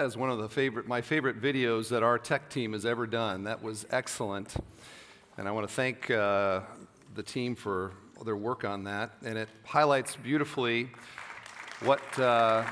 [0.00, 3.06] That is one of the favorite, my favorite videos that our tech team has ever
[3.06, 3.44] done.
[3.44, 4.56] That was excellent.
[5.36, 6.60] And I want to thank uh,
[7.14, 7.92] the team for
[8.24, 9.10] their work on that.
[9.22, 10.88] And it highlights beautifully
[11.80, 12.00] what.
[12.18, 12.64] Uh,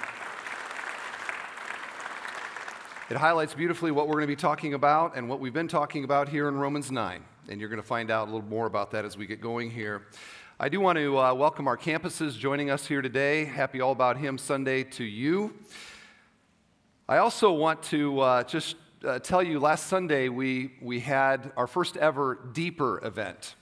[3.11, 6.05] it highlights beautifully what we're going to be talking about and what we've been talking
[6.05, 7.23] about here in Romans 9.
[7.51, 9.71] And you're going to find out a little more about that as we get going
[9.71, 10.07] here.
[10.59, 13.45] I do want to uh, welcome our campuses joining us here today.
[13.45, 15.53] Happy All About Him Sunday to you.
[17.11, 21.67] I also want to uh, just uh, tell you last Sunday we, we had our
[21.67, 23.55] first ever Deeper event.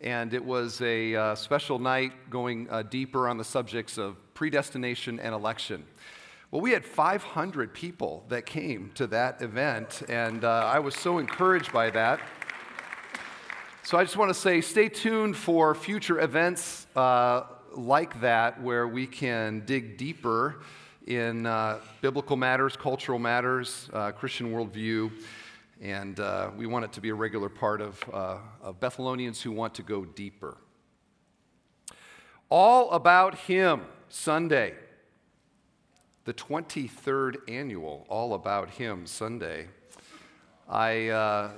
[0.00, 5.20] And it was a uh, special night going uh, deeper on the subjects of predestination
[5.20, 5.84] and election.
[6.50, 11.18] Well, we had 500 people that came to that event, and uh, I was so
[11.18, 12.18] encouraged by that.
[13.84, 17.42] So I just want to say stay tuned for future events uh,
[17.76, 20.62] like that where we can dig deeper
[21.08, 25.10] in uh, biblical matters, cultural matters, uh, Christian worldview.
[25.80, 29.50] And uh, we want it to be a regular part of, uh, of Bethelonians who
[29.50, 30.58] want to go deeper.
[32.50, 34.74] All About Him Sunday,
[36.24, 39.68] the 23rd annual All About Him Sunday.
[40.68, 41.50] I uh,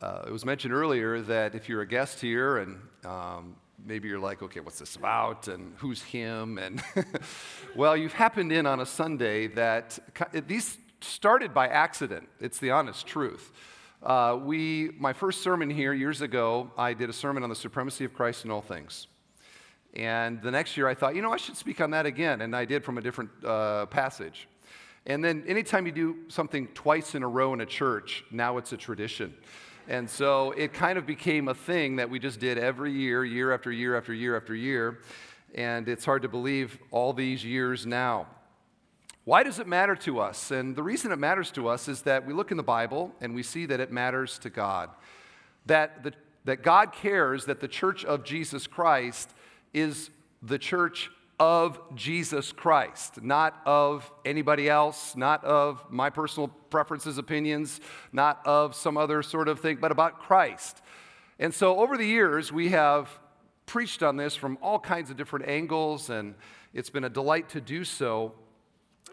[0.00, 4.18] uh, it was mentioned earlier that if you're a guest here and um, maybe you're
[4.18, 5.48] like, okay, what's this about?
[5.48, 6.58] And who's him?
[6.58, 6.82] And
[7.76, 9.98] well, you've happened in on a Sunday that
[10.46, 12.28] these started by accident.
[12.40, 13.52] It's the honest truth.
[14.02, 18.04] Uh, we, my first sermon here years ago, I did a sermon on the supremacy
[18.04, 19.06] of Christ in all things.
[19.94, 22.40] And the next year I thought, you know, I should speak on that again.
[22.40, 24.48] And I did from a different uh, passage.
[25.06, 28.72] And then anytime you do something twice in a row in a church, now it's
[28.72, 29.34] a tradition.
[29.88, 33.52] And so it kind of became a thing that we just did every year, year
[33.52, 35.00] after year after year after year.
[35.54, 38.26] And it's hard to believe all these years now.
[39.24, 40.50] Why does it matter to us?
[40.50, 43.34] And the reason it matters to us is that we look in the Bible and
[43.34, 44.90] we see that it matters to God.
[45.66, 46.12] That, the,
[46.44, 49.30] that God cares that the church of Jesus Christ
[49.72, 50.10] is
[50.42, 51.10] the church
[51.42, 57.80] of Jesus Christ, not of anybody else, not of my personal preferences, opinions,
[58.12, 60.80] not of some other sort of thing, but about Christ.
[61.40, 63.10] And so over the years, we have
[63.66, 66.36] preached on this from all kinds of different angles, and
[66.72, 68.34] it's been a delight to do so.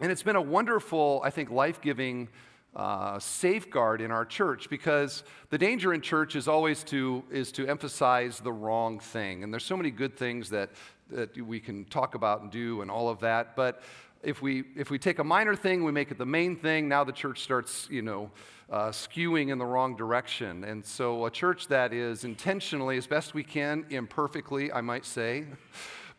[0.00, 2.28] And it's been a wonderful, I think, life giving
[2.76, 7.66] uh, safeguard in our church because the danger in church is always to is to
[7.66, 10.70] emphasize the wrong thing and there's so many good things that
[11.10, 13.56] that we can talk about and do and all of that.
[13.56, 13.82] But
[14.22, 17.04] if we, if we take a minor thing, we make it the main thing, now
[17.04, 18.30] the church starts, you know,
[18.70, 20.64] uh, skewing in the wrong direction.
[20.64, 25.46] And so a church that is intentionally, as best we can, imperfectly, I might say,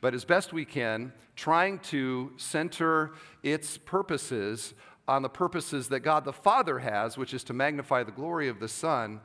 [0.01, 3.11] but as best we can, trying to center
[3.43, 4.73] its purposes
[5.07, 8.59] on the purposes that God the Father has, which is to magnify the glory of
[8.59, 9.19] the Son,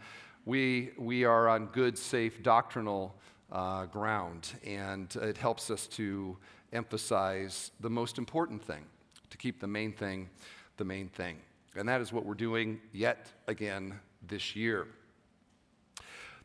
[0.45, 3.15] we, we are on good, safe doctrinal
[3.53, 4.53] uh, ground.
[4.65, 6.37] And it helps us to
[6.73, 8.85] emphasize the most important thing,
[9.31, 10.29] to keep the main thing
[10.77, 11.39] the main thing.
[11.75, 14.87] And that is what we're doing yet again this year.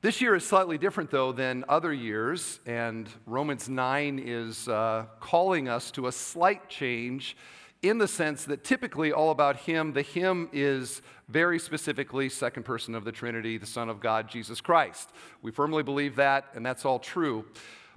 [0.02, 5.70] This year is slightly different, though, than other years, and Romans 9 is uh, calling
[5.70, 7.38] us to a slight change
[7.82, 12.94] in the sense that typically all about him, the him is very specifically second person
[12.94, 15.10] of the Trinity, the Son of God, Jesus Christ.
[15.42, 17.46] We firmly believe that, and that's all true.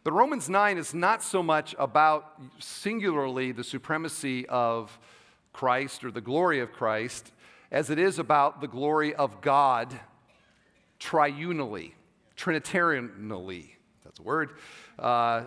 [0.03, 4.99] But Romans 9 is not so much about singularly the supremacy of
[5.53, 7.33] Christ or the glory of Christ
[7.71, 9.99] as it is about the glory of God
[11.01, 11.93] triunally,
[12.37, 13.71] trinitarianally.
[14.05, 14.53] That's a word.
[14.99, 15.45] Uh,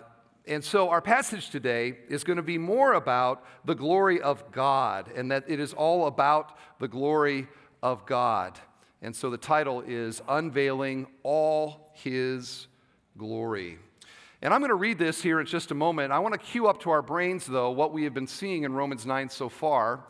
[0.47, 5.12] and so our passage today is going to be more about the glory of God
[5.13, 7.47] and that it is all about the glory
[7.84, 8.58] of God.
[9.02, 12.68] And so the title is Unveiling All His
[13.18, 13.78] Glory.
[14.41, 16.13] And I'm going to read this here in just a moment.
[16.13, 18.74] I want to cue up to our brains, though, what we have been seeing in
[18.74, 20.06] Romans 9 so far.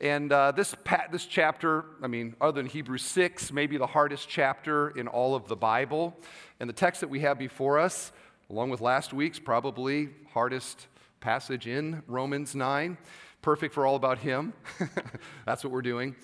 [0.00, 3.86] And uh, this, pa- this chapter, I mean, other than Hebrews 6, may be the
[3.86, 6.16] hardest chapter in all of the Bible.
[6.60, 8.10] And the text that we have before us
[8.52, 10.86] along with last week's probably hardest
[11.20, 12.98] passage in Romans 9.
[13.40, 14.52] Perfect for all about Him.
[15.46, 16.14] That's what we're doing.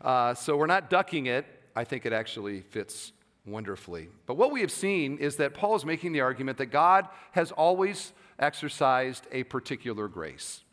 [0.00, 1.46] Uh, so we're not ducking it.
[1.76, 3.12] I think it actually fits
[3.46, 4.08] wonderfully.
[4.26, 7.52] But what we have seen is that Paul is making the argument that God has
[7.52, 10.64] always exercised a particular grace.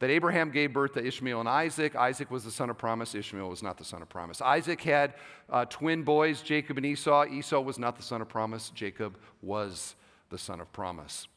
[0.00, 1.94] That Abraham gave birth to Ishmael and Isaac.
[1.94, 3.14] Isaac was the son of promise.
[3.14, 4.42] Ishmael was not the son of promise.
[4.42, 5.14] Isaac had
[5.48, 7.24] uh, twin boys, Jacob and Esau.
[7.26, 8.70] Esau was not the son of promise.
[8.70, 9.94] Jacob was
[10.30, 11.28] the son of promise.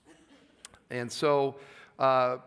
[0.90, 1.56] And so,
[1.98, 2.38] uh,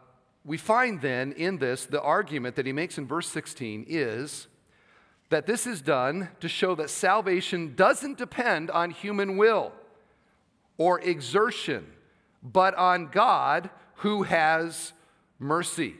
[0.44, 4.48] we find then in this the argument that he makes in verse 16 is
[5.30, 9.72] that this is done to show that salvation doesn't depend on human will
[10.76, 11.86] or exertion,
[12.42, 14.92] but on God who has
[15.38, 15.94] mercy.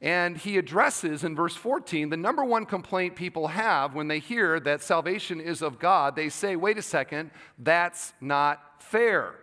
[0.00, 4.58] And he addresses in verse 14 the number one complaint people have when they hear
[4.60, 6.16] that salvation is of God.
[6.16, 9.34] They say, wait a second, that's not fair.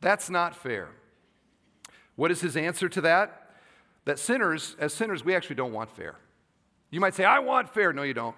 [0.00, 0.88] That's not fair.
[2.16, 3.52] What is his answer to that?
[4.04, 6.16] That sinners, as sinners, we actually don't want fair.
[6.90, 7.92] You might say, I want fair.
[7.92, 8.36] No, you don't.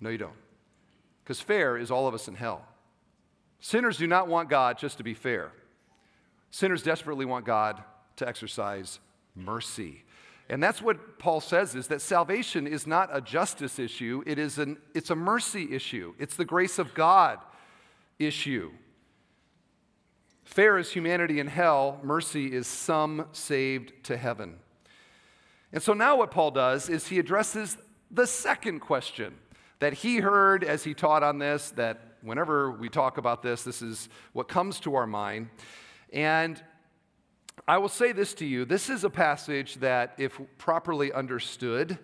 [0.00, 0.36] No, you don't.
[1.24, 2.64] Because fair is all of us in hell.
[3.60, 5.52] Sinners do not want God just to be fair.
[6.50, 7.82] Sinners desperately want God
[8.16, 9.00] to exercise
[9.34, 10.04] mercy.
[10.48, 14.58] And that's what Paul says is that salvation is not a justice issue, it is
[14.58, 16.14] an it's a mercy issue.
[16.18, 17.38] It's the grace of God
[18.18, 18.70] issue.
[20.48, 24.56] Fair is humanity in hell, mercy is some saved to heaven.
[25.74, 27.76] And so now what Paul does is he addresses
[28.10, 29.34] the second question
[29.78, 33.82] that he heard as he taught on this that whenever we talk about this this
[33.82, 35.50] is what comes to our mind.
[36.14, 36.60] And
[37.68, 41.98] I will say this to you this is a passage that, if properly understood,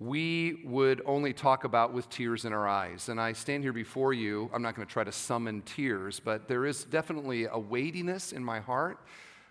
[0.00, 3.10] we would only talk about with tears in our eyes.
[3.10, 4.50] And I stand here before you.
[4.52, 8.42] I'm not going to try to summon tears, but there is definitely a weightiness in
[8.42, 8.98] my heart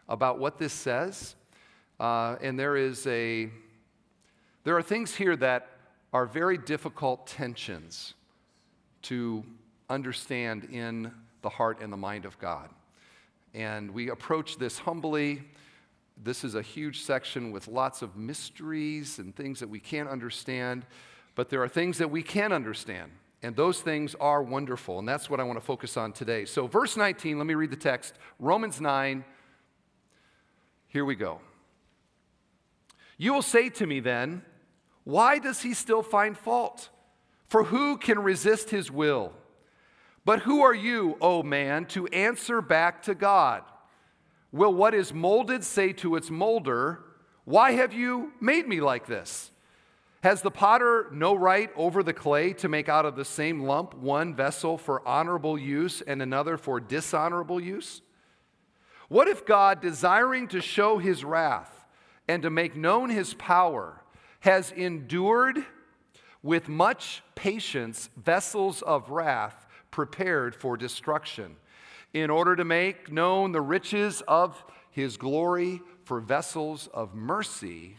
[0.10, 1.36] about what this says.
[2.00, 3.51] Uh, and there is a,
[4.63, 5.69] there are things here that
[6.13, 8.16] are very difficult tensions
[9.04, 9.44] to
[9.88, 11.12] understand in
[11.44, 12.69] the heart and the mind of God.
[13.54, 15.44] And we approach this humbly.
[16.21, 20.86] This is a huge section with lots of mysteries and things that we can't understand,
[21.36, 23.12] but there are things that we can understand.
[23.42, 25.00] And those things are wonderful.
[25.00, 26.44] And that's what I want to focus on today.
[26.44, 29.24] So, verse 19, let me read the text Romans 9.
[30.89, 31.39] Here we go.
[33.18, 34.42] You will say to me then,
[35.06, 36.89] why does he still find fault?
[37.48, 39.31] For who can resist his will?
[40.25, 43.63] But who are you, O man, to answer back to God?
[44.51, 47.04] Will what is molded say to its molder,
[47.46, 49.51] Why have you made me like this?
[50.22, 53.94] Has the potter no right over the clay to make out of the same lump
[53.94, 58.01] one vessel for honorable use and another for dishonorable use?
[59.07, 61.86] What if God, desiring to show his wrath
[62.28, 64.04] and to make known his power,
[64.42, 65.66] has endured
[66.44, 69.68] with much patience vessels of wrath?
[69.92, 71.56] prepared for destruction,
[72.13, 77.95] in order to make known the riches of his glory for vessels of mercy,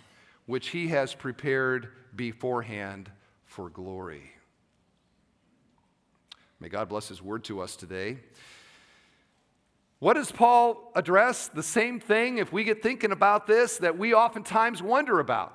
[0.46, 3.10] which he has prepared beforehand
[3.44, 4.32] for glory.
[6.58, 8.18] May God bless his word to us today.
[10.00, 11.48] What does Paul address?
[11.48, 15.54] The same thing, if we get thinking about this, that we oftentimes wonder about.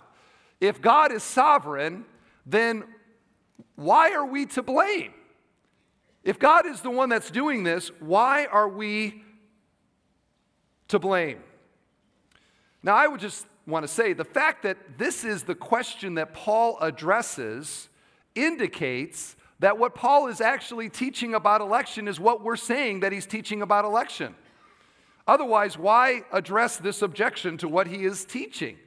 [0.61, 2.05] If God is sovereign,
[2.45, 2.83] then
[3.75, 5.13] why are we to blame?
[6.25, 9.23] If God is the one that's doing this, why are we
[10.87, 11.37] to blame?
[12.81, 16.33] Now, I would just want to say the fact that this is the question that
[16.33, 17.89] Paul addresses
[18.33, 23.27] indicates that what Paul is actually teaching about election is what we're saying that he's
[23.27, 24.35] teaching about election.
[25.27, 28.77] Otherwise, why address this objection to what he is teaching?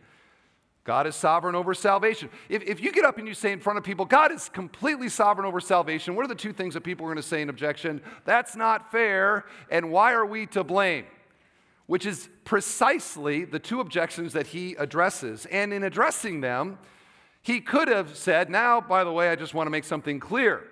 [0.89, 2.31] God is sovereign over salvation.
[2.49, 5.11] If, if you get up and you say in front of people, God is completely
[5.11, 7.51] sovereign over salvation, what are the two things that people are going to say in
[7.51, 8.01] objection?
[8.25, 11.05] That's not fair, and why are we to blame?
[11.89, 15.45] Which is precisely the two objections that he addresses.
[15.51, 16.79] And in addressing them,
[17.43, 20.65] he could have said, Now, by the way, I just want to make something clear.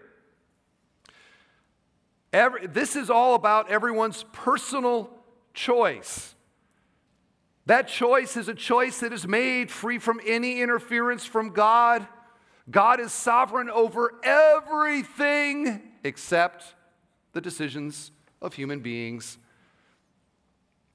[2.33, 5.11] Every, this is all about everyone's personal
[5.53, 6.35] choice.
[7.67, 12.07] That choice is a choice that is made free from any interference from God.
[12.71, 16.75] God is sovereign over everything except
[17.33, 19.39] the decisions of human beings.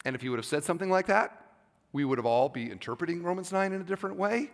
[0.06, 1.38] And if he would have said something like that,
[1.92, 4.51] we would have all be interpreting Romans 9 in a different way.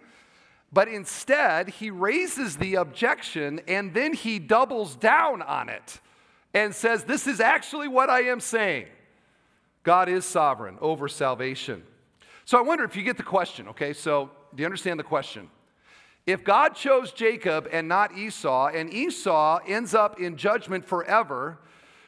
[0.73, 6.01] But instead, he raises the objection and then he doubles down on it
[6.53, 8.87] and says, This is actually what I am saying.
[9.83, 11.83] God is sovereign over salvation.
[12.47, 13.91] So I wonder if you get the question, okay?
[13.91, 15.49] So do you understand the question?
[16.25, 21.59] If God chose Jacob and not Esau, and Esau ends up in judgment forever,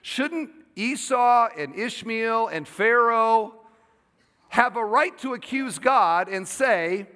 [0.02, 3.54] shouldn't Esau and Ishmael and Pharaoh
[4.48, 7.08] have a right to accuse God and say,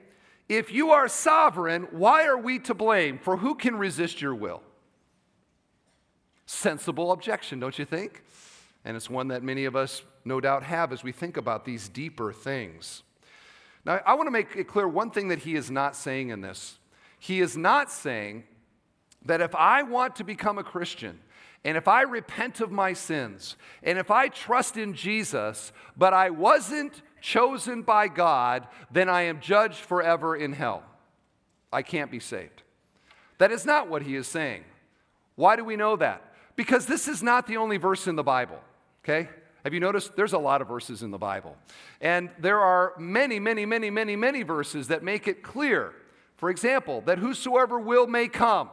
[0.49, 3.19] if you are sovereign, why are we to blame?
[3.19, 4.61] For who can resist your will?
[6.45, 8.21] Sensible objection, don't you think?
[8.83, 11.87] And it's one that many of us no doubt have as we think about these
[11.87, 13.03] deeper things.
[13.85, 16.41] Now, I want to make it clear one thing that he is not saying in
[16.41, 16.79] this.
[17.19, 18.43] He is not saying
[19.25, 21.19] that if I want to become a Christian,
[21.65, 26.29] and if I repent of my sins, and if I trust in Jesus, but I
[26.29, 30.83] wasn't chosen by God, then I am judged forever in hell.
[31.71, 32.63] I can't be saved.
[33.37, 34.63] That is not what he is saying.
[35.35, 36.33] Why do we know that?
[36.55, 38.59] Because this is not the only verse in the Bible,
[39.03, 39.29] okay?
[39.63, 40.15] Have you noticed?
[40.15, 41.55] There's a lot of verses in the Bible.
[42.01, 45.93] And there are many, many, many, many, many verses that make it clear,
[46.35, 48.69] for example, that whosoever will may come.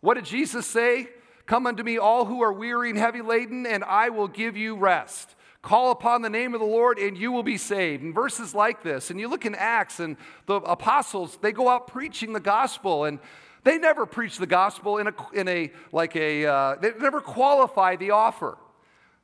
[0.00, 1.08] What did Jesus say?
[1.46, 4.76] Come unto me, all who are weary and heavy laden, and I will give you
[4.76, 5.34] rest.
[5.62, 8.02] Call upon the name of the Lord and you will be saved.
[8.02, 11.88] And verses like this, and you look in Acts, and the apostles, they go out
[11.88, 13.18] preaching the gospel, and
[13.64, 17.96] they never preach the gospel in a, in a like a, uh, they never qualify
[17.96, 18.56] the offer.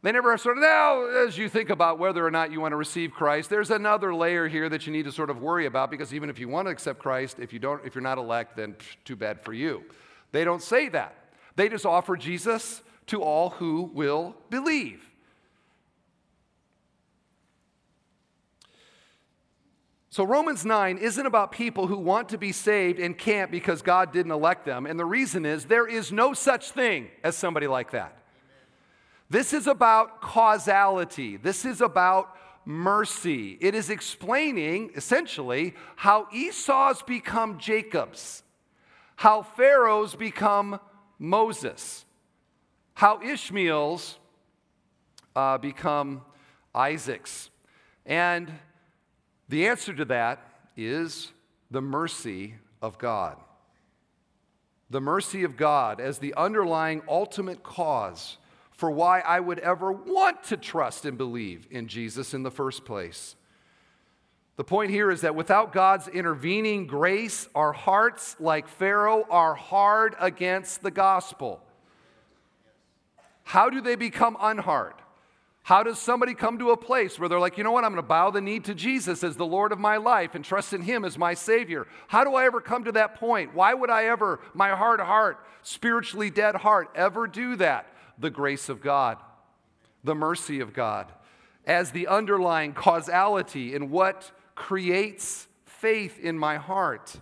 [0.07, 2.77] They never sort of, now, as you think about whether or not you want to
[2.77, 6.15] receive Christ, there's another layer here that you need to sort of worry about because
[6.15, 8.75] even if you want to accept Christ, if you don't, if you're not elect, then
[8.75, 9.83] psh, too bad for you.
[10.31, 11.17] They don't say that.
[11.57, 15.11] They just offer Jesus to all who will believe.
[20.11, 24.13] So, Romans 9 isn't about people who want to be saved and can't because God
[24.13, 24.87] didn't elect them.
[24.87, 28.16] And the reason is there is no such thing as somebody like that.
[29.29, 31.37] This is about causality.
[31.37, 33.59] This is about mercy.
[33.61, 38.43] It is explaining, essentially, how Esau's become Jacob's,
[39.17, 40.81] how Pharaoh's become
[41.19, 42.05] Moses,
[42.95, 44.19] how Ishmael's
[45.35, 46.23] uh, become
[46.75, 47.51] Isaac's.
[48.05, 48.53] And
[49.49, 50.41] the answer to that
[50.77, 51.33] is
[51.71, 53.37] the mercy of God.
[54.91, 58.39] The mercy of God as the underlying ultimate cause
[58.77, 62.85] for why I would ever want to trust and believe in Jesus in the first
[62.85, 63.37] place.
[64.57, 70.15] The point here is that without God's intervening grace, our hearts, like Pharaoh, are hard
[70.19, 71.61] against the gospel.
[73.45, 74.95] How do they become unhard?
[75.63, 78.03] How does somebody come to a place where they're like, you know what, I'm going
[78.03, 80.83] to bow the knee to Jesus as the Lord of my life and trust in
[80.83, 81.87] Him as my Savior?
[82.09, 83.55] How do I ever come to that point?
[83.55, 87.93] Why would I ever, my hard heart, spiritually dead heart, ever do that?
[88.19, 89.19] The grace of God,
[90.05, 91.13] the mercy of God,
[91.67, 97.17] as the underlying causality in what creates faith in my heart.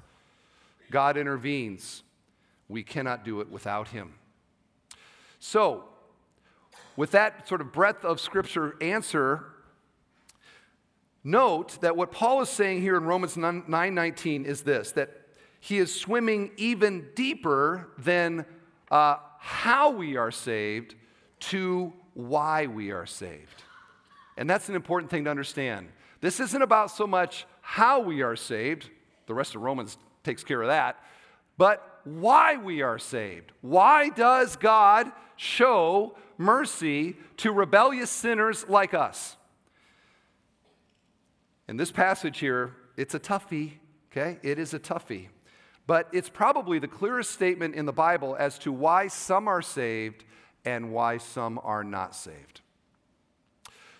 [0.90, 2.02] God intervenes.
[2.68, 4.14] We cannot do it without Him.
[5.38, 5.84] So,
[6.96, 9.46] with that sort of breadth of Scripture answer,
[11.24, 15.10] note that what Paul is saying here in Romans 9 19 is this that
[15.64, 18.44] he is swimming even deeper than
[18.90, 20.94] uh, how we are saved
[21.38, 23.62] to why we are saved.
[24.38, 25.88] And that's an important thing to understand.
[26.22, 28.88] This isn't about so much how we are saved,
[29.26, 30.98] the rest of Romans takes care of that,
[31.58, 33.52] but why we are saved.
[33.60, 39.36] Why does God show mercy to rebellious sinners like us?
[41.68, 43.74] In this passage here, it's a toughie,
[44.10, 44.38] okay?
[44.42, 45.28] It is a toughie.
[45.86, 50.24] But it's probably the clearest statement in the Bible as to why some are saved
[50.64, 52.62] and why some are not saved.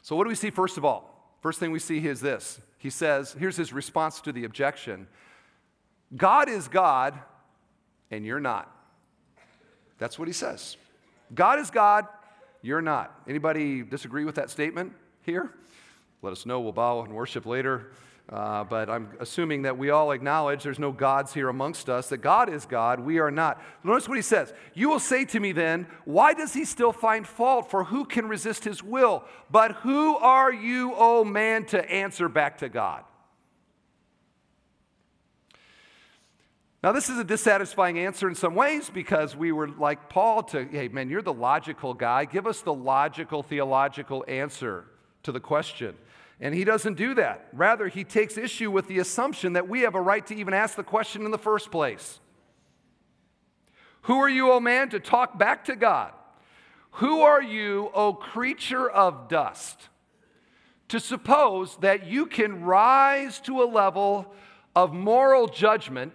[0.03, 1.37] So, what do we see first of all?
[1.43, 2.61] First thing we see is this.
[2.79, 5.07] He says, here's his response to the objection
[6.17, 7.19] God is God,
[8.11, 8.71] and you're not.
[9.99, 10.77] That's what he says.
[11.35, 12.07] God is God,
[12.63, 13.15] you're not.
[13.29, 15.51] Anybody disagree with that statement here?
[16.23, 16.61] Let us know.
[16.61, 17.93] We'll bow and worship later.
[18.27, 22.19] Uh, but I'm assuming that we all acknowledge there's no gods here amongst us, that
[22.19, 23.63] God is God, we are not.
[23.83, 24.55] Notice what he says.
[24.73, 27.71] You will say to me then, Why does he still find fault?
[27.71, 29.25] For who can resist his will?
[29.51, 33.05] But who are you, O oh man, to answer back to God?
[36.83, 40.67] Now, this is a dissatisfying answer in some ways because we were like Paul to,
[40.67, 42.27] hey, man, you're the logical guy.
[42.27, 44.85] Give us the logical, theological answer
[45.23, 45.97] to the question.
[46.41, 47.49] And he doesn't do that.
[47.53, 50.77] Rather, he takes issue with the assumption that we have a right to even ask
[50.77, 52.21] the question in the first place.
[54.03, 56.13] Who are you, O man, to talk back to God?
[56.99, 59.89] Who are you, O creature of dust,
[60.89, 64.33] to suppose that you can rise to a level
[64.77, 66.15] of moral judgment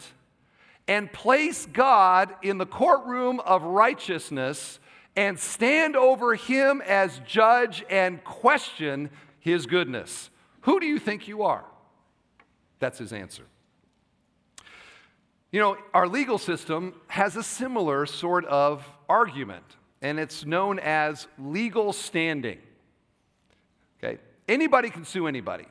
[0.87, 4.79] and place God in the courtroom of righteousness
[5.15, 9.09] and stand over him as judge and question
[9.39, 10.29] his goodness.
[10.61, 11.65] Who do you think you are?
[12.79, 13.43] That's his answer.
[15.51, 19.63] You know, our legal system has a similar sort of argument,
[20.01, 22.59] and it's known as legal standing.
[23.97, 24.19] Okay?
[24.47, 25.65] Anybody can sue anybody.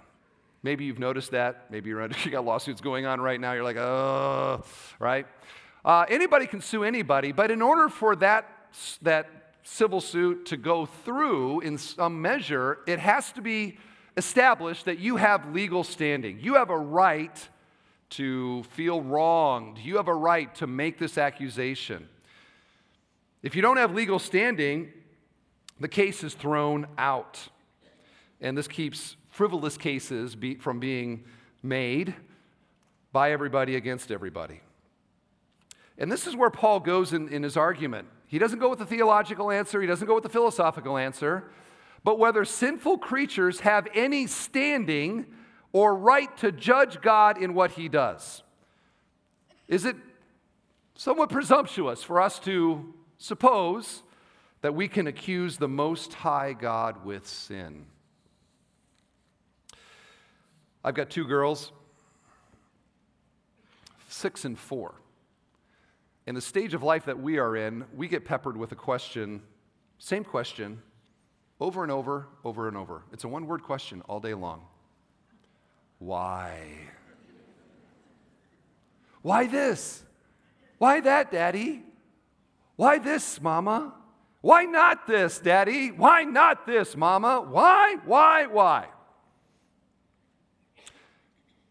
[0.64, 1.70] Maybe you've noticed that.
[1.70, 3.52] Maybe you're under, you got lawsuits going on right now.
[3.52, 4.64] You're like, oh,
[4.98, 5.26] right?
[5.84, 10.86] Uh, anybody can sue anybody, but in order for that, that civil suit to go
[10.86, 13.78] through in some measure, it has to be
[14.16, 16.40] established that you have legal standing.
[16.40, 17.48] You have a right
[18.10, 19.78] to feel wronged.
[19.78, 22.08] You have a right to make this accusation.
[23.42, 24.90] If you don't have legal standing,
[25.78, 27.38] the case is thrown out.
[28.40, 31.24] And this keeps frivolous cases be, from being
[31.62, 32.14] made
[33.12, 34.60] by everybody against everybody.
[35.98, 38.08] And this is where Paul goes in, in his argument.
[38.28, 41.50] He doesn't go with the theological answer, he doesn't go with the philosophical answer,
[42.04, 45.26] but whether sinful creatures have any standing
[45.72, 48.42] or right to judge God in what he does.
[49.66, 49.96] Is it
[50.94, 54.02] somewhat presumptuous for us to suppose
[54.60, 57.86] that we can accuse the Most High God with sin?
[60.84, 61.72] I've got two girls,
[64.08, 64.94] six and four.
[66.28, 69.40] In the stage of life that we are in, we get peppered with a question,
[69.96, 70.82] same question,
[71.58, 73.02] over and over, over and over.
[73.14, 74.66] It's a one word question all day long.
[75.98, 76.68] Why?
[79.22, 80.04] Why this?
[80.76, 81.82] Why that, Daddy?
[82.76, 83.94] Why this, Mama?
[84.42, 85.90] Why not this, Daddy?
[85.92, 87.40] Why not this, Mama?
[87.40, 88.88] Why, why, why?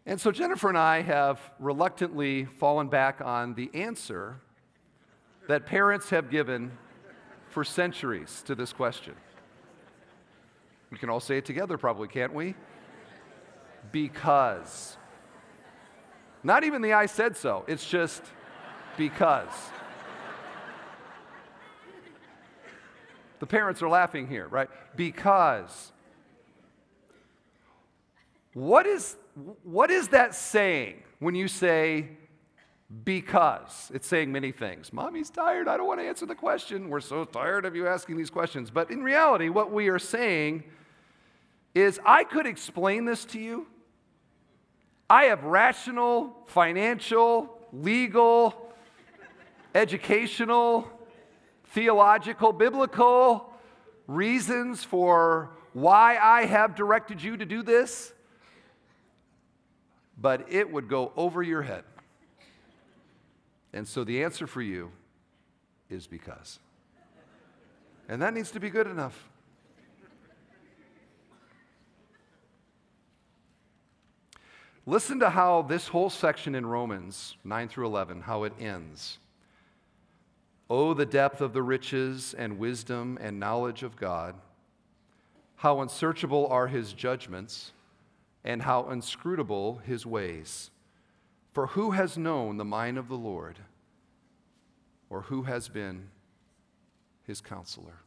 [0.04, 4.40] And so Jennifer and I have reluctantly fallen back on the answer
[5.48, 6.70] that parents have given
[7.48, 9.14] for centuries to this question.
[10.90, 12.54] We can all say it together, probably, can't we?
[13.90, 14.96] Because.
[16.42, 18.22] Not even the I said so, it's just
[18.96, 19.50] because.
[23.40, 24.68] The parents are laughing here, right?
[24.96, 25.92] Because.
[28.52, 29.16] What is,
[29.62, 32.08] what is that saying when you say,
[33.04, 34.92] because it's saying many things.
[34.92, 35.68] Mommy's tired.
[35.68, 36.88] I don't want to answer the question.
[36.88, 38.70] We're so tired of you asking these questions.
[38.70, 40.64] But in reality, what we are saying
[41.74, 43.66] is I could explain this to you.
[45.10, 48.72] I have rational, financial, legal,
[49.74, 50.90] educational,
[51.66, 53.52] theological, biblical
[54.06, 58.12] reasons for why I have directed you to do this,
[60.18, 61.84] but it would go over your head.
[63.78, 64.90] And so the answer for you
[65.88, 66.58] is because.
[68.08, 69.28] And that needs to be good enough.
[74.84, 79.18] Listen to how this whole section in Romans 9 through 11, how it ends.
[80.68, 84.34] Oh, the depth of the riches and wisdom and knowledge of God.
[85.54, 87.70] How unsearchable are his judgments,
[88.42, 90.72] and how inscrutable his ways.
[91.52, 93.58] For who has known the mind of the Lord,
[95.10, 96.08] or who has been
[97.24, 98.00] his counselor?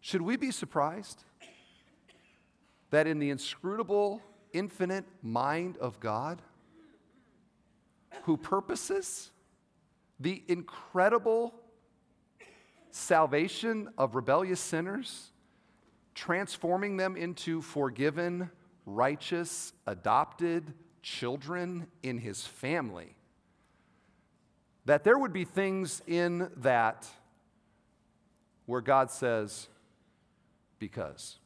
[0.00, 1.24] Should we be surprised
[2.90, 6.42] that in the inscrutable, infinite mind of God,
[8.24, 9.30] who purposes
[10.18, 11.54] the incredible
[12.90, 15.30] salvation of rebellious sinners,
[16.14, 18.50] transforming them into forgiven,
[18.84, 23.16] righteous, adopted, children in his family,
[24.90, 27.06] that there would be things in that
[28.66, 29.68] where God says,
[30.80, 31.38] because.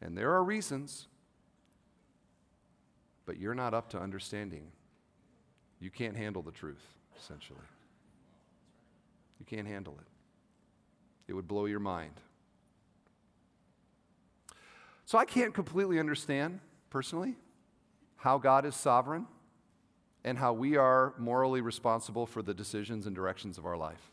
[0.00, 1.08] And there are reasons,
[3.26, 4.68] but you're not up to understanding.
[5.80, 6.86] You can't handle the truth,
[7.18, 7.58] essentially.
[9.40, 10.06] You can't handle it.
[11.26, 12.14] It would blow your mind.
[15.06, 17.34] So I can't completely understand personally,
[18.14, 19.26] how God is sovereign,
[20.28, 24.10] and how we are morally responsible for the decisions and directions of our life.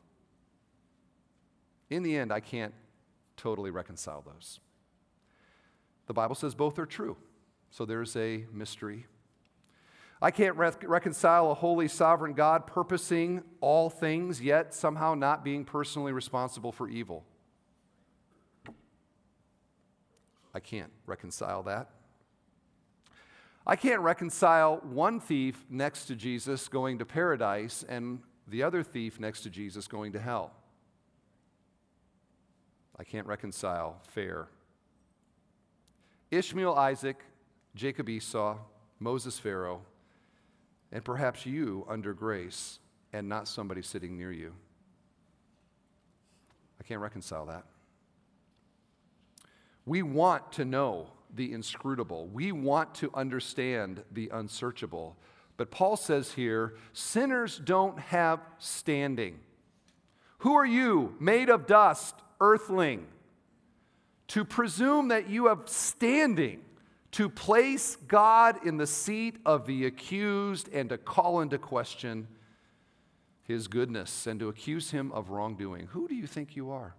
[1.90, 2.74] In the end, I can't
[3.36, 4.62] totally reconcile those.
[6.08, 7.18] The Bible says both are true,
[7.70, 9.08] so there's a mystery.
[10.22, 15.66] I can't re- reconcile a holy, sovereign God purposing all things, yet somehow not being
[15.66, 17.26] personally responsible for evil.
[20.54, 21.90] I can't reconcile that.
[23.68, 29.20] I can't reconcile one thief next to Jesus going to paradise and the other thief
[29.20, 30.52] next to Jesus going to hell.
[32.98, 34.48] I can't reconcile fair.
[36.30, 37.24] Ishmael, Isaac,
[37.74, 38.58] Jacob, Esau,
[39.00, 39.82] Moses, Pharaoh,
[40.92, 42.80] and perhaps you under grace
[43.14, 44.54] and not somebody sitting near you.
[46.80, 47.64] I can't reconcile that.
[49.86, 55.18] We want to know the inscrutable, we want to understand the unsearchable.
[55.58, 59.40] But Paul says here sinners don't have standing.
[60.40, 63.08] Who are you, made of dust, earthling,
[64.28, 66.62] to presume that you have standing
[67.12, 72.28] to place God in the seat of the accused and to call into question
[73.44, 75.88] his goodness and to accuse him of wrongdoing?
[75.88, 76.96] Who do you think you are?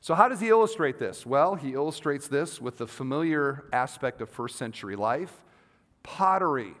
[0.00, 1.26] So, how does he illustrate this?
[1.26, 5.42] Well, he illustrates this with the familiar aspect of first century life
[6.06, 6.72] pottery.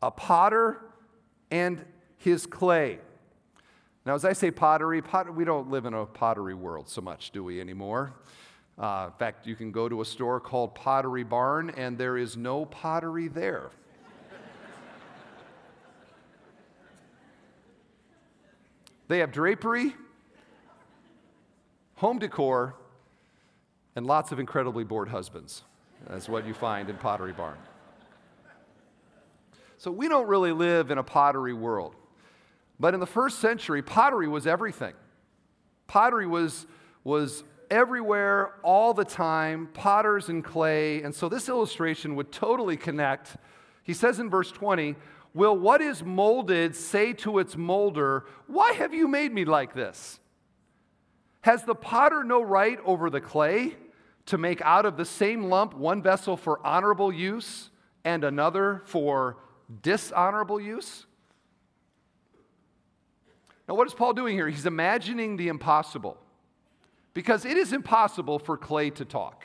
[0.00, 0.80] A potter
[1.50, 1.84] and
[2.16, 2.98] his clay.
[4.06, 7.30] Now, as I say pottery, pot- we don't live in a pottery world so much,
[7.30, 8.14] do we, anymore?
[8.78, 12.36] Uh, in fact, you can go to a store called Pottery Barn, and there is
[12.36, 13.70] no pottery there.
[19.08, 19.94] they have drapery,
[21.98, 22.76] home decor,
[23.96, 25.64] and lots of incredibly bored husbands.
[26.08, 27.58] That's what you find in Pottery Barn.
[29.78, 31.96] So we don't really live in a pottery world.
[32.78, 34.94] But in the first century, pottery was everything.
[35.88, 36.68] Pottery was,
[37.02, 41.02] was everywhere, all the time, potters and clay.
[41.02, 43.36] And so this illustration would totally connect.
[43.82, 44.94] He says in verse 20,
[45.34, 50.20] Will what is molded say to its molder, Why have you made me like this?
[51.42, 53.76] Has the potter no right over the clay
[54.26, 57.70] to make out of the same lump one vessel for honorable use
[58.04, 59.38] and another for
[59.82, 61.06] dishonorable use?
[63.68, 64.48] Now, what is Paul doing here?
[64.48, 66.16] He's imagining the impossible.
[67.12, 69.44] Because it is impossible for clay to talk.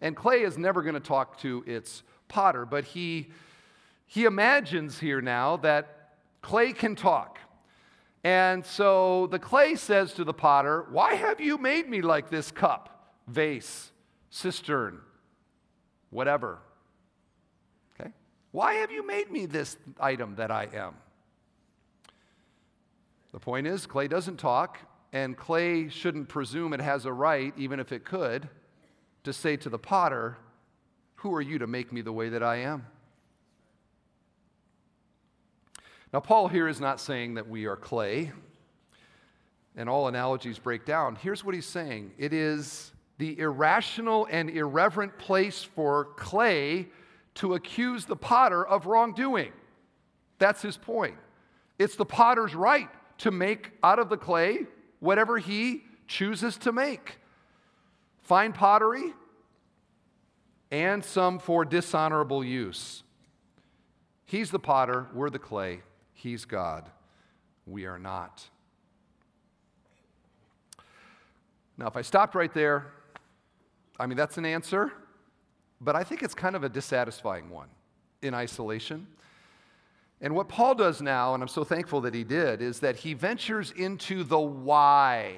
[0.00, 3.30] And clay is never going to talk to its potter, but he,
[4.06, 7.38] he imagines here now that clay can talk.
[8.24, 12.50] And so the clay says to the potter, Why have you made me like this
[12.50, 13.90] cup, vase,
[14.30, 15.00] cistern,
[16.10, 16.60] whatever?
[17.94, 18.10] Okay?
[18.52, 20.94] Why have you made me this item that I am?
[23.32, 24.78] The point is, clay doesn't talk,
[25.12, 28.48] and clay shouldn't presume it has a right, even if it could,
[29.24, 30.36] to say to the potter,
[31.16, 32.86] Who are you to make me the way that I am?
[36.12, 38.32] Now, Paul here is not saying that we are clay,
[39.76, 41.16] and all analogies break down.
[41.16, 46.88] Here's what he's saying it is the irrational and irreverent place for clay
[47.36, 49.52] to accuse the potter of wrongdoing.
[50.38, 51.16] That's his point.
[51.78, 54.66] It's the potter's right to make out of the clay
[55.00, 57.18] whatever he chooses to make
[58.20, 59.12] fine pottery
[60.70, 63.02] and some for dishonorable use.
[64.24, 65.80] He's the potter, we're the clay,
[66.22, 66.88] he's God,
[67.66, 68.48] we are not.
[71.76, 72.92] Now, if I stopped right there,
[73.98, 74.92] I mean, that's an answer,
[75.80, 77.68] but I think it's kind of a dissatisfying one
[78.22, 79.06] in isolation.
[80.20, 83.14] And what Paul does now, and I'm so thankful that he did, is that he
[83.14, 85.34] ventures into the why.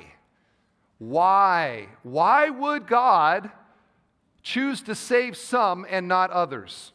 [0.98, 1.88] Why?
[2.02, 3.50] Why would God
[4.42, 6.92] choose to save some and not others?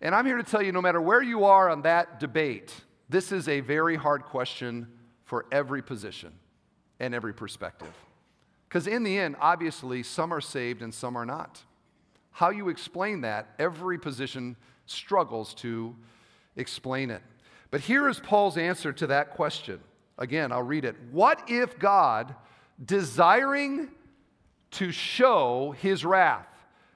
[0.00, 2.72] And I'm here to tell you no matter where you are on that debate,
[3.08, 4.88] this is a very hard question
[5.24, 6.32] for every position
[7.00, 7.92] and every perspective.
[8.68, 11.62] Because in the end, obviously, some are saved and some are not.
[12.30, 14.56] How you explain that, every position
[14.86, 15.96] struggles to
[16.56, 17.22] explain it.
[17.70, 19.80] But here is Paul's answer to that question.
[20.18, 20.96] Again, I'll read it.
[21.10, 22.34] What if God,
[22.84, 23.90] desiring
[24.72, 26.48] to show his wrath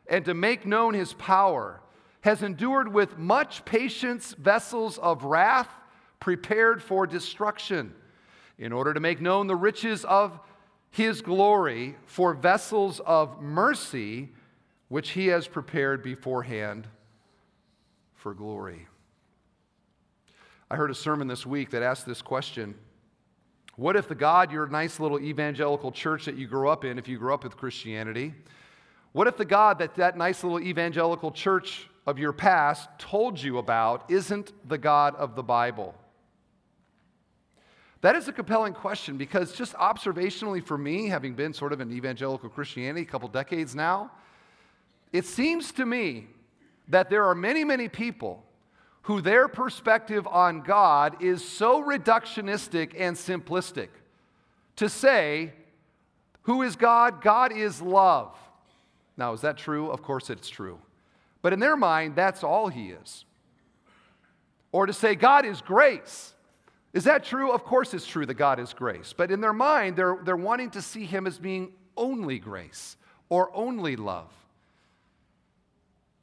[0.07, 1.81] and to make known his power,
[2.23, 5.71] has endured with much patience vessels of wrath
[6.19, 7.95] prepared for destruction,
[8.59, 10.39] in order to make known the riches of
[10.91, 14.29] his glory for vessels of mercy,
[14.89, 16.87] which he has prepared beforehand
[18.15, 18.87] for glory?
[20.71, 22.75] I heard a sermon this week that asked this question
[23.77, 27.09] What if the God, your nice little evangelical church that you grew up in, if
[27.09, 28.35] you grew up with Christianity,
[29.13, 33.59] what if the God that that nice little evangelical church of your past told you
[33.59, 35.95] about isn't the God of the Bible?
[38.01, 41.93] That is a compelling question because, just observationally for me, having been sort of in
[41.93, 44.11] evangelical Christianity a couple decades now,
[45.13, 46.27] it seems to me
[46.89, 48.43] that there are many, many people
[49.03, 53.89] who their perspective on God is so reductionistic and simplistic
[54.77, 55.53] to say,
[56.43, 57.21] Who is God?
[57.21, 58.35] God is love.
[59.17, 59.91] Now, is that true?
[59.91, 60.79] Of course it's true.
[61.43, 63.25] But in their mind, that's all He is.
[64.73, 66.35] Or to say, God is grace.
[66.93, 67.53] Is that true?
[67.53, 69.15] Of course it's true that God is grace.
[69.17, 72.97] But in their mind, they're, they're wanting to see Him as being only grace
[73.29, 74.33] or only love.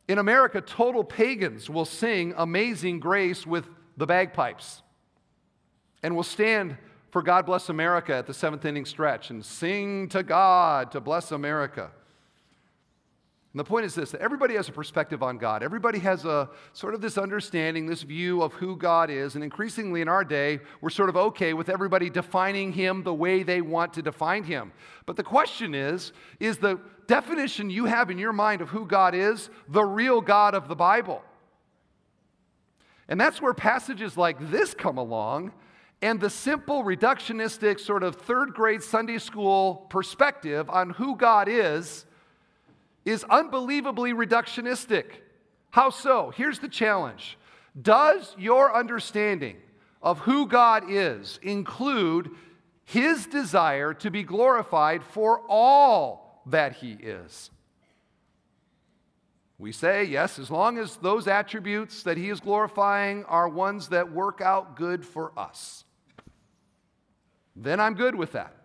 [0.08, 4.82] In America, total pagans will sing Amazing Grace with the bagpipes
[6.02, 6.78] and will stand
[7.12, 11.32] for God Bless America at the seventh inning stretch and sing to God to bless
[11.32, 11.92] America.
[13.58, 15.64] And the point is this that everybody has a perspective on God.
[15.64, 19.34] Everybody has a sort of this understanding, this view of who God is.
[19.34, 23.42] And increasingly in our day, we're sort of okay with everybody defining him the way
[23.42, 24.74] they want to define him.
[25.08, 29.16] But the question is is the definition you have in your mind of who God
[29.16, 31.24] is the real God of the Bible?
[33.10, 35.52] And that's where passages like this come along
[36.04, 42.06] and the simple reductionistic sort of third grade Sunday school perspective on who God is
[43.08, 45.06] is unbelievably reductionistic.
[45.72, 46.32] How so?
[46.36, 47.38] Here's the challenge
[47.82, 49.56] Does your understanding
[50.02, 52.32] of who God is include
[52.84, 57.50] his desire to be glorified for all that he is?
[59.58, 64.12] We say, yes, as long as those attributes that he is glorifying are ones that
[64.12, 65.84] work out good for us,
[67.56, 68.57] then I'm good with that.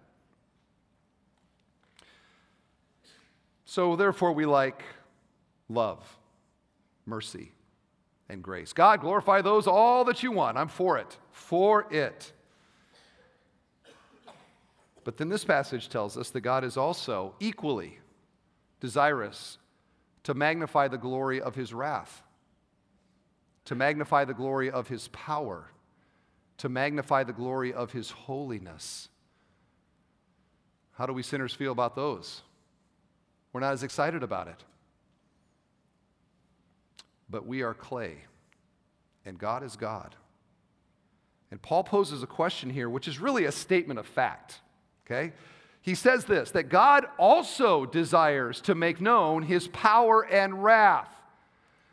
[3.73, 4.83] So, therefore, we like
[5.71, 6.19] love,
[7.07, 7.53] mercy,
[8.29, 8.75] and grace.
[8.75, 10.59] God, glorify those all that you want.
[10.59, 11.17] I'm for it.
[11.31, 12.35] For it.
[15.05, 17.99] But then this passage tells us that God is also equally
[18.79, 19.57] desirous
[20.25, 22.23] to magnify the glory of his wrath,
[23.65, 25.71] to magnify the glory of his power,
[26.59, 29.09] to magnify the glory of his holiness.
[30.93, 32.43] How do we sinners feel about those?
[33.53, 34.65] We're not as excited about it.
[37.29, 38.17] But we are clay,
[39.25, 40.15] and God is God.
[41.51, 44.61] And Paul poses a question here, which is really a statement of fact.
[45.07, 45.33] Okay?
[45.83, 51.11] He says this that God also desires to make known his power and wrath.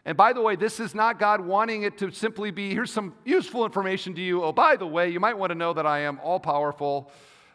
[0.05, 3.13] And by the way, this is not God wanting it to simply be here's some
[3.25, 4.43] useful information to you.
[4.43, 7.11] Oh, by the way, you might want to know that I am all powerful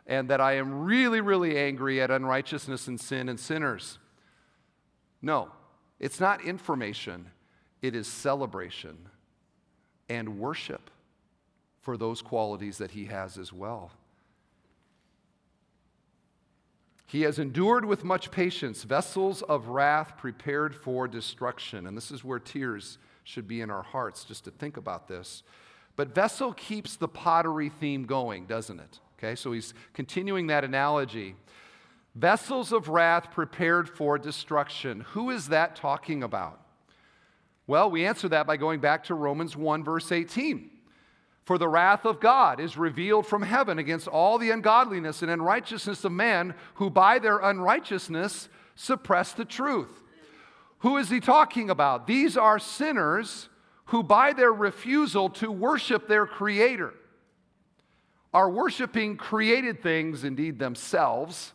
[0.07, 3.99] and that I am really, really angry at unrighteousness and sin and sinners.
[5.23, 5.51] No,
[5.99, 7.31] it's not information,
[7.81, 9.09] it is celebration
[10.09, 10.91] and worship
[11.81, 13.91] for those qualities that he has as well.
[17.07, 21.87] He has endured with much patience vessels of wrath prepared for destruction.
[21.87, 25.43] And this is where tears should be in our hearts just to think about this.
[25.97, 28.99] But vessel keeps the pottery theme going, doesn't it?
[29.19, 31.37] Okay, so he's continuing that analogy.
[32.15, 35.01] Vessels of wrath prepared for destruction.
[35.13, 36.61] Who is that talking about?
[37.67, 40.71] Well, we answer that by going back to Romans 1, verse 18.
[41.45, 46.05] For the wrath of God is revealed from heaven against all the ungodliness and unrighteousness
[46.05, 50.03] of men who by their unrighteousness suppress the truth.
[50.79, 52.07] Who is he talking about?
[52.07, 53.49] These are sinners
[53.87, 56.95] who, by their refusal to worship their Creator,
[58.35, 61.53] are worshiping created things, indeed themselves,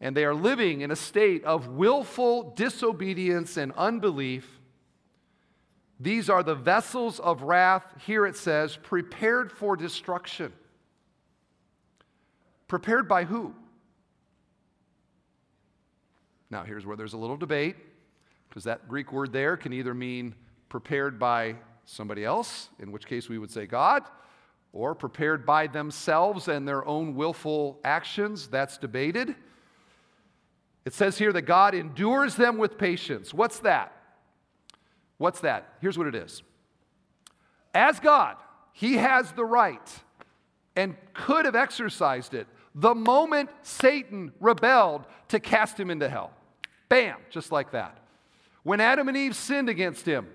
[0.00, 4.60] and they are living in a state of willful disobedience and unbelief.
[6.00, 10.52] These are the vessels of wrath, here it says, prepared for destruction.
[12.66, 13.54] Prepared by who?
[16.50, 17.76] Now, here's where there's a little debate,
[18.48, 20.34] because that Greek word there can either mean
[20.68, 24.02] prepared by somebody else, in which case we would say God,
[24.72, 28.48] or prepared by themselves and their own willful actions.
[28.48, 29.34] That's debated.
[30.84, 33.34] It says here that God endures them with patience.
[33.34, 33.92] What's that?
[35.18, 35.74] What's that?
[35.80, 36.42] Here's what it is.
[37.74, 38.36] As God,
[38.72, 40.02] He has the right
[40.76, 46.30] and could have exercised it the moment Satan rebelled to cast him into hell.
[46.88, 47.98] Bam, just like that.
[48.62, 50.28] When Adam and Eve sinned against him,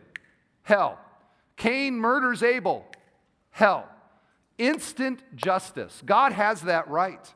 [0.64, 1.00] hell.
[1.56, 2.86] Cain murders Abel,
[3.52, 3.88] hell.
[4.58, 6.02] Instant justice.
[6.06, 7.34] God has that right.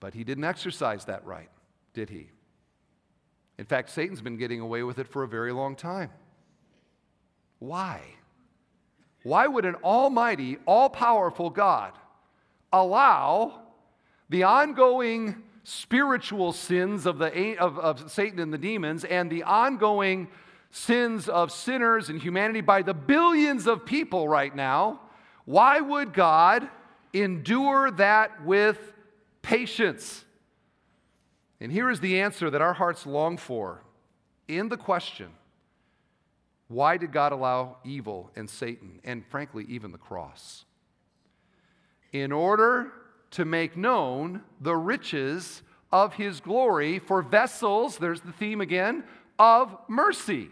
[0.00, 1.50] But he didn't exercise that right,
[1.94, 2.30] did he?
[3.58, 6.10] In fact, Satan's been getting away with it for a very long time.
[7.58, 8.00] Why?
[9.24, 11.92] Why would an almighty, all powerful God
[12.72, 13.62] allow
[14.28, 20.28] the ongoing spiritual sins of, the, of, of Satan and the demons and the ongoing
[20.70, 25.00] sins of sinners and humanity by the billions of people right now,
[25.44, 26.68] why would God
[27.12, 28.78] endure that with
[29.42, 30.24] patience?
[31.60, 33.82] And here is the answer that our hearts long for
[34.46, 35.28] in the question
[36.68, 40.64] Why did God allow evil and Satan, and frankly, even the cross?
[42.12, 42.92] In order
[43.32, 49.04] to make known the riches of his glory for vessels, there's the theme again,
[49.38, 50.48] of mercy,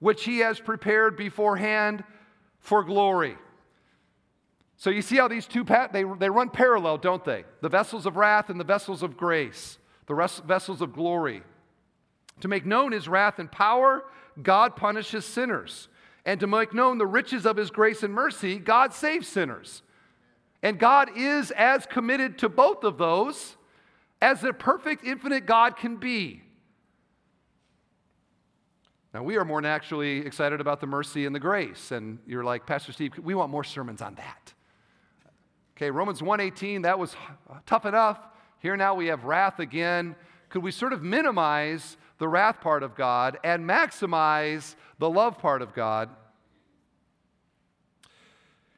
[0.00, 2.02] which he has prepared beforehand
[2.58, 3.36] for glory.
[4.76, 7.44] So you see how these two, they, they run parallel, don't they?
[7.60, 10.14] The vessels of wrath and the vessels of grace, the
[10.46, 11.42] vessels of glory.
[12.40, 14.04] To make known his wrath and power,
[14.42, 15.88] God punishes sinners.
[16.24, 19.82] And to make known the riches of his grace and mercy, God saves sinners.
[20.62, 23.56] And God is as committed to both of those
[24.22, 26.42] as the perfect, infinite God can be.
[29.12, 31.90] Now, we are more naturally excited about the mercy and the grace.
[31.90, 34.54] And you're like, Pastor Steve, we want more sermons on that.
[35.76, 37.16] Okay, Romans 1:18, that was
[37.66, 38.20] tough enough.
[38.60, 40.14] Here now we have wrath again.
[40.50, 45.62] Could we sort of minimize the wrath part of God and maximize the love part
[45.62, 46.10] of God?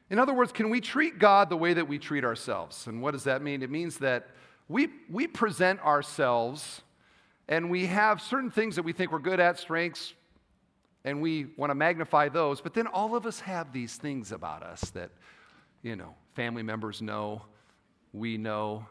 [0.09, 2.87] In other words, can we treat God the way that we treat ourselves?
[2.87, 3.63] And what does that mean?
[3.63, 4.29] It means that
[4.69, 6.81] we, we present ourselves
[7.47, 10.13] and we have certain things that we think we're good at, strengths,
[11.05, 12.61] and we want to magnify those.
[12.61, 15.11] But then all of us have these things about us that,
[15.81, 17.41] you know, family members know,
[18.13, 18.85] we know.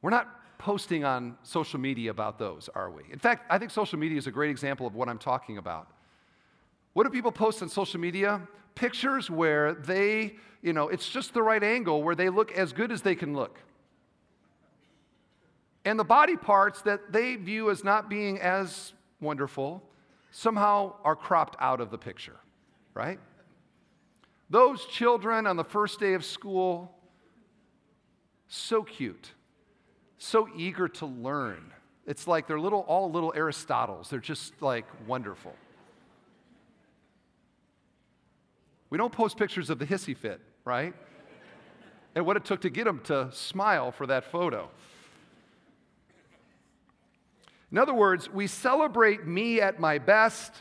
[0.00, 3.02] We're not posting on social media about those, are we?
[3.10, 5.88] In fact, I think social media is a great example of what I'm talking about.
[6.92, 8.40] What do people post on social media?
[8.74, 12.92] Pictures where they, you know, it's just the right angle where they look as good
[12.92, 13.58] as they can look
[15.84, 19.82] and the body parts that they view as not being as wonderful
[20.32, 22.36] somehow are cropped out of the picture,
[22.94, 23.20] right?
[24.50, 26.92] Those children on the first day of school,
[28.48, 29.32] so cute,
[30.18, 31.72] so eager to learn.
[32.06, 34.08] It's like they're little, all little Aristotles.
[34.08, 35.54] They're just like wonderful.
[38.90, 40.94] We don't post pictures of the hissy fit, right?
[42.14, 44.68] and what it took to get them to smile for that photo.
[47.72, 50.52] In other words, we celebrate me at my best,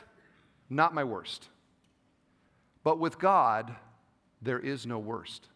[0.69, 1.49] not my worst.
[2.83, 3.75] But with God,
[4.41, 5.49] there is no worst.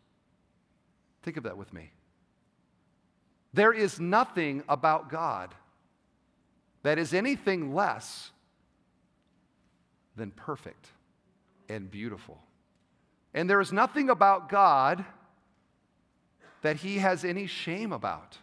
[1.23, 1.91] Think of that with me.
[3.53, 5.55] There is nothing about God
[6.83, 8.31] that is anything less
[10.17, 10.89] than perfect
[11.69, 12.37] and beautiful.
[13.33, 15.05] And there is nothing about God
[16.63, 18.37] that he has any shame about.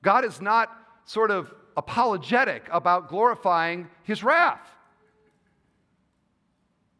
[0.00, 0.70] God is not
[1.06, 4.62] sort of apologetic about glorifying his wrath.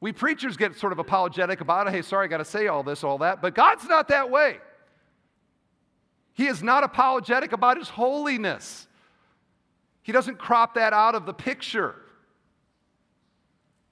[0.01, 1.95] We preachers get sort of apologetic about it.
[1.95, 3.41] Hey, sorry, I got to say all this, all that.
[3.41, 4.59] But God's not that way.
[6.35, 8.87] He is not apologetic about his holiness.
[10.03, 11.95] He doesn't crop that out of the picture.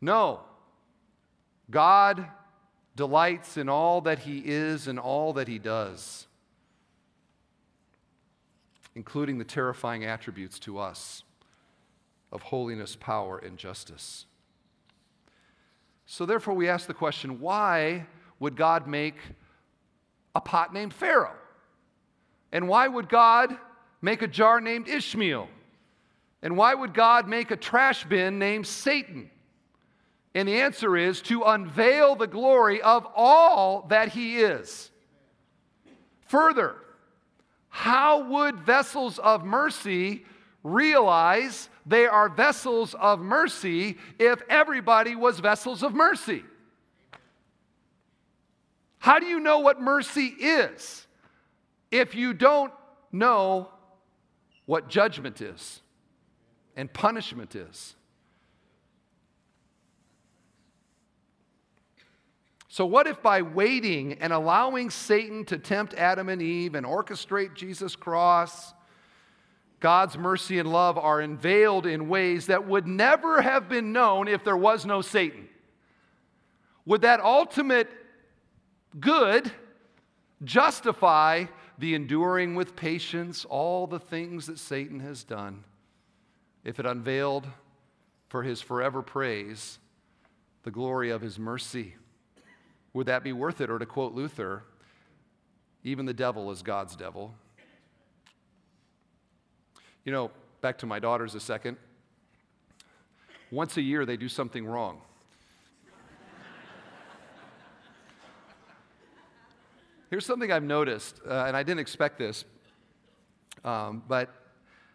[0.01, 0.41] No.
[1.71, 2.27] God
[2.97, 6.27] delights in all that he is and all that he does
[8.95, 11.23] including the terrifying attributes to us
[12.31, 14.27] of holiness, power, and justice.
[16.07, 18.07] So, therefore, we ask the question why
[18.39, 19.17] would God make
[20.35, 21.37] a pot named Pharaoh?
[22.51, 23.57] And why would God
[24.01, 25.49] make a jar named Ishmael?
[26.43, 29.31] And why would God make a trash bin named Satan?
[30.35, 34.91] And the answer is to unveil the glory of all that he is.
[36.27, 36.77] Further,
[37.75, 40.27] how would vessels of mercy
[40.63, 46.45] realize they are vessels of mercy if everybody was vessels of mercy?
[48.99, 51.07] How do you know what mercy is
[51.91, 52.75] if you don't
[53.11, 53.71] know
[54.67, 55.81] what judgment is
[56.77, 57.97] and punishment is?
[62.73, 67.53] So, what if by waiting and allowing Satan to tempt Adam and Eve and orchestrate
[67.53, 68.73] Jesus' cross,
[69.79, 74.43] God's mercy and love are unveiled in ways that would never have been known if
[74.43, 75.51] there was no Satan?
[76.87, 77.91] Would that ultimate
[78.99, 79.53] good
[80.43, 81.45] justify
[81.77, 85.65] the enduring with patience all the things that Satan has done
[86.65, 87.47] if it unveiled
[88.31, 89.79] for his forever praise
[90.63, 91.97] the glory of his mercy?
[92.95, 93.71] Would that be worth it?
[93.71, 94.65] Or to quote Luther,
[95.85, 97.35] even the devil is God's devil.
[100.05, 100.31] You know,
[100.61, 101.77] back to my daughters a second.
[103.51, 105.01] Once a year, they do something wrong.
[110.11, 112.45] Here's something I've noticed, uh, and I didn't expect this,
[113.65, 114.31] um, but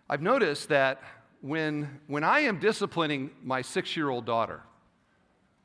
[0.09, 1.01] I've noticed that
[1.41, 4.61] when, when I am disciplining my six year old daughter,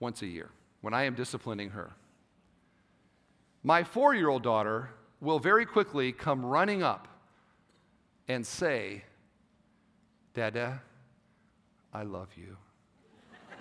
[0.02, 1.92] once a year when I am disciplining her.
[3.62, 4.90] My four year old daughter
[5.20, 7.06] will very quickly come running up
[8.26, 9.04] and say,
[10.34, 10.82] Dada,
[11.92, 12.56] I love you.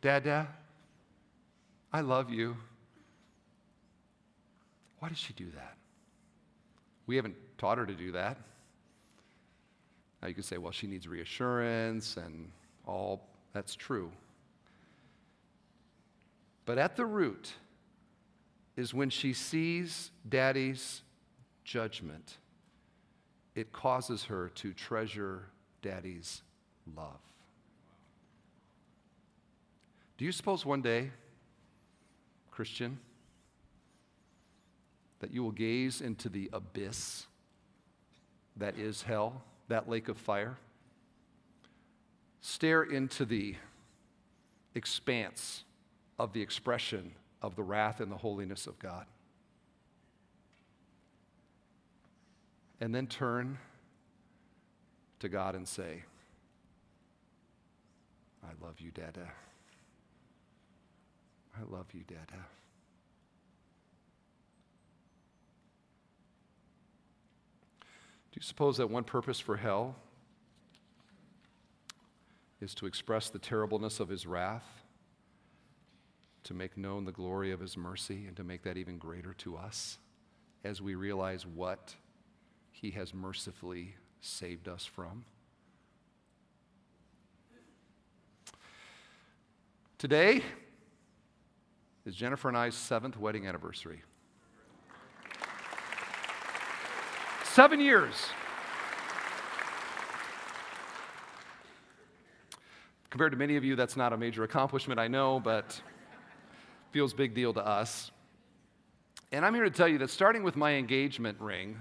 [0.00, 0.48] Dada,
[1.92, 2.56] I love you.
[4.98, 5.76] Why does she do that?
[7.06, 8.38] We haven't taught her to do that.
[10.20, 12.50] Now you can say, well, she needs reassurance and
[12.86, 14.10] all that's true.
[16.66, 17.54] But at the root
[18.76, 21.02] is when she sees daddy's
[21.64, 22.36] judgment,
[23.54, 25.44] it causes her to treasure
[25.80, 26.42] daddy's
[26.94, 27.20] love.
[30.18, 31.10] Do you suppose one day,
[32.50, 32.98] Christian,
[35.20, 37.26] that you will gaze into the abyss
[38.56, 40.56] that is hell, that lake of fire?
[42.40, 43.54] Stare into the
[44.74, 45.64] expanse
[46.18, 47.12] of the expression
[47.42, 49.06] of the wrath and the holiness of God.
[52.80, 53.58] And then turn
[55.20, 56.04] to God and say,
[58.44, 59.28] I love you, Dada.
[61.58, 62.44] I love you, Dada.
[68.30, 69.96] Do you suppose that one purpose for hell
[72.60, 74.85] is to express the terribleness of his wrath?
[76.46, 79.56] To make known the glory of his mercy and to make that even greater to
[79.56, 79.98] us
[80.62, 81.96] as we realize what
[82.70, 85.24] he has mercifully saved us from.
[89.98, 90.40] Today
[92.04, 94.02] is Jennifer and I's seventh wedding anniversary.
[97.42, 98.14] Seven years.
[103.10, 105.80] Compared to many of you, that's not a major accomplishment, I know, but
[106.96, 108.10] feels big deal to us.
[109.30, 111.76] And I'm here to tell you that starting with my engagement ring,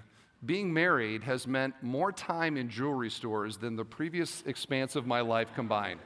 [0.46, 5.22] being married has meant more time in jewelry stores than the previous expanse of my
[5.22, 6.02] life combined.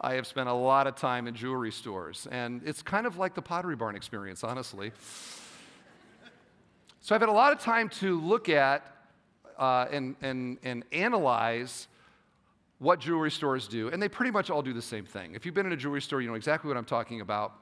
[0.00, 3.36] I have spent a lot of time in jewelry stores, and it's kind of like
[3.36, 4.90] the Pottery Barn experience, honestly.
[7.00, 8.84] So I've had a lot of time to look at
[9.56, 11.86] uh, and, and, and analyze
[12.80, 15.34] what jewelry stores do, and they pretty much all do the same thing.
[15.34, 17.52] If you've been in a jewelry store, you know exactly what I'm talking about.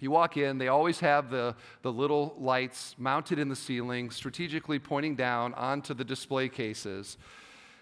[0.00, 4.78] You walk in, they always have the, the little lights mounted in the ceiling, strategically
[4.78, 7.16] pointing down onto the display cases.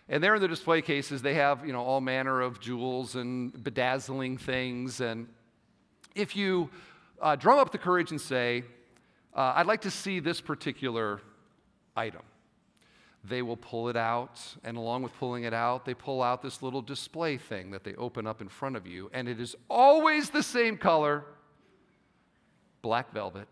[0.09, 3.53] And there in the display cases, they have you know, all manner of jewels and
[3.65, 5.01] bedazzling things.
[5.01, 5.27] And
[6.15, 6.71] if you
[7.21, 8.63] uh, drum up the courage and say,
[9.35, 11.23] uh, I'd like to see this particular
[11.97, 12.23] item,
[13.25, 16.63] they will pull it out, and along with pulling it out, they pull out this
[16.63, 20.31] little display thing that they open up in front of you, and it is always
[20.31, 21.25] the same color
[22.83, 23.47] black velvet,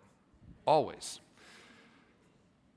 [0.66, 1.20] always.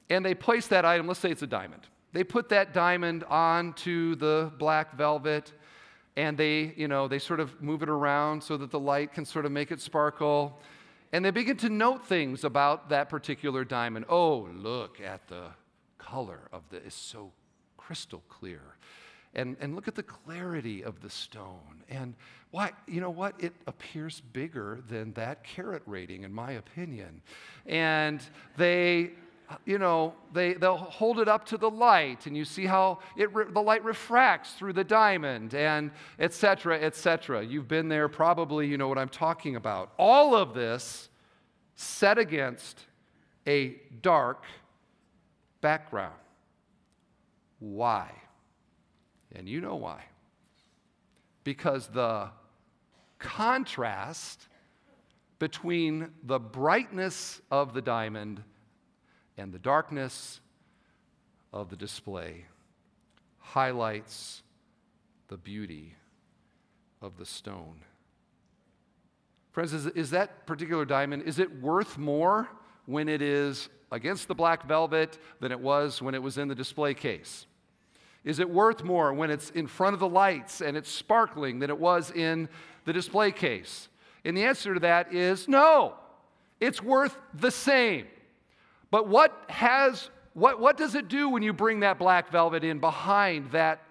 [0.10, 1.88] And they place that item, let's say it's a diamond.
[2.14, 5.52] They put that diamond onto the black velvet
[6.16, 9.26] and they, you know, they sort of move it around so that the light can
[9.26, 10.62] sort of make it sparkle.
[11.12, 14.06] And they begin to note things about that particular diamond.
[14.10, 15.48] Oh, look at the
[16.06, 17.32] color of the is so
[17.78, 18.62] crystal clear.
[19.36, 21.84] And, and look at the clarity of the stone.
[21.90, 22.14] And
[22.52, 23.34] why, you know what?
[23.40, 27.22] It appears bigger than that carat rating, in my opinion.
[27.66, 28.22] And
[28.58, 29.14] they,
[29.66, 33.34] you know, they, they'll hold it up to the light, and you see how it
[33.34, 35.90] re- the light refracts through the diamond, and
[36.20, 37.44] et cetera, et cetera.
[37.44, 39.94] You've been there, probably, you know what I'm talking about.
[39.98, 41.10] All of this
[41.76, 42.86] set against
[43.48, 44.44] a dark,
[45.64, 46.14] background.
[47.60, 48.12] Why?
[49.34, 50.04] And you know why.
[51.46, 52.30] Because the
[53.18, 54.48] contrast
[55.40, 58.44] between the brightness of the diamond
[59.38, 60.42] and the darkness
[61.54, 62.46] of the display
[63.40, 64.44] highlights
[65.30, 65.96] the beauty
[67.02, 67.80] of the stone.
[69.52, 72.50] Friends, is, is that particular diamond, is it worth more
[72.86, 76.56] when it is against the black velvet than it was when it was in the
[76.56, 77.46] display case?
[78.26, 81.70] Is it worth more when it's in front of the lights and it's sparkling than
[81.70, 82.50] it was in
[82.86, 83.88] the display case?
[84.26, 85.94] And the answer to that is no.
[86.60, 88.08] It's worth the same.
[88.90, 92.80] But what has what, what does it do when you bring that black velvet in
[92.80, 93.82] behind that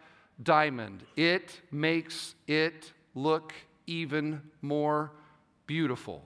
[0.43, 1.05] diamond?
[1.15, 3.55] It makes it look
[3.87, 5.13] even more
[5.69, 6.25] beautiful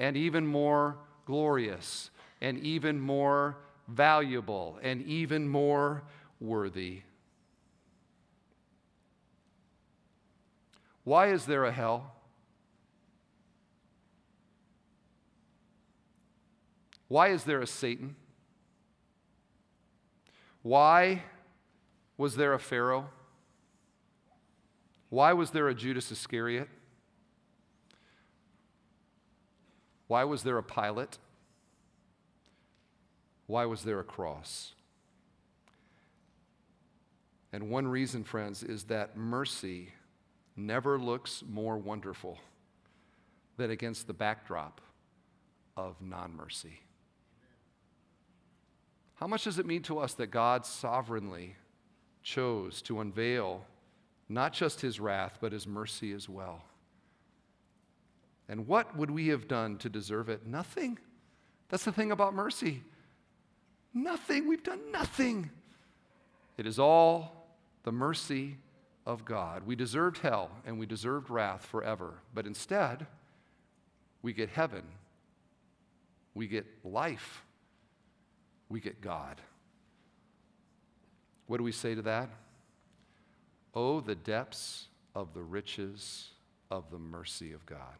[0.00, 0.96] and even more
[1.26, 2.10] glorious
[2.42, 6.02] and even more valuable and even more
[6.40, 7.02] worthy.
[11.04, 12.16] Why is there a hell?
[17.06, 18.16] Why is there a Satan?
[20.62, 21.22] Why
[22.16, 23.08] was there a Pharaoh?
[25.10, 26.68] Why was there a Judas Iscariot?
[30.08, 31.18] Why was there a Pilate?
[33.52, 34.72] Why was there a cross?
[37.52, 39.90] And one reason, friends, is that mercy
[40.56, 42.38] never looks more wonderful
[43.58, 44.80] than against the backdrop
[45.76, 46.80] of non mercy.
[49.16, 51.56] How much does it mean to us that God sovereignly
[52.22, 53.66] chose to unveil
[54.30, 56.62] not just his wrath, but his mercy as well?
[58.48, 60.46] And what would we have done to deserve it?
[60.46, 60.98] Nothing.
[61.68, 62.82] That's the thing about mercy.
[63.94, 64.48] Nothing.
[64.48, 65.50] We've done nothing.
[66.56, 67.46] It is all
[67.84, 68.56] the mercy
[69.06, 69.64] of God.
[69.66, 73.06] We deserved hell and we deserved wrath forever, but instead,
[74.22, 74.84] we get heaven,
[76.34, 77.42] we get life,
[78.68, 79.40] we get God.
[81.46, 82.30] What do we say to that?
[83.74, 86.30] Oh, the depths of the riches
[86.70, 87.98] of the mercy of God.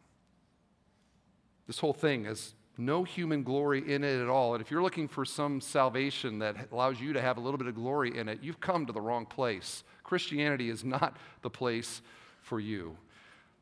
[1.67, 4.55] This whole thing has no human glory in it at all.
[4.55, 7.67] And if you're looking for some salvation that allows you to have a little bit
[7.67, 9.83] of glory in it, you've come to the wrong place.
[10.03, 12.01] Christianity is not the place
[12.41, 12.97] for you.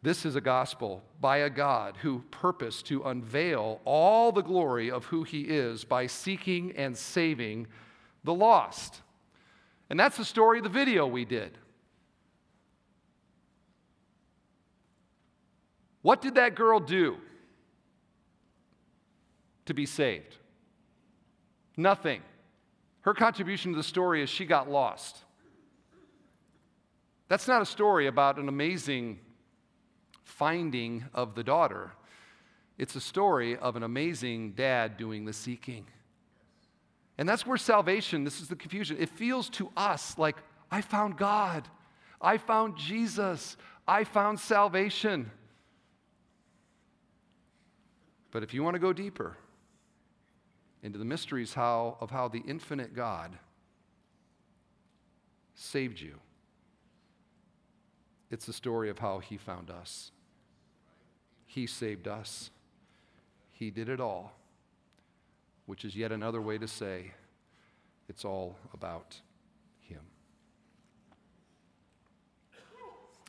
[0.03, 5.05] This is a gospel by a God who purposed to unveil all the glory of
[5.05, 7.67] who he is by seeking and saving
[8.23, 9.01] the lost.
[9.89, 11.57] And that's the story of the video we did.
[16.01, 17.17] What did that girl do
[19.71, 20.35] to be saved?
[21.77, 22.21] Nothing.
[23.01, 25.17] Her contribution to the story is she got lost.
[27.29, 29.19] That's not a story about an amazing
[30.23, 31.91] finding of the daughter.
[32.77, 35.85] It's a story of an amazing dad doing the seeking.
[37.17, 40.35] And that's where salvation, this is the confusion, it feels to us like
[40.69, 41.67] I found God,
[42.19, 43.55] I found Jesus,
[43.87, 45.31] I found salvation.
[48.31, 49.37] But if you want to go deeper
[50.83, 53.37] into the mysteries how, of how the infinite God
[55.55, 56.15] saved you,
[58.29, 60.11] it's the story of how He found us.
[61.45, 62.49] He saved us.
[63.51, 64.33] He did it all,
[65.65, 67.11] which is yet another way to say
[68.07, 69.19] it's all about
[69.81, 69.99] Him.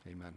[0.07, 0.33] Amen.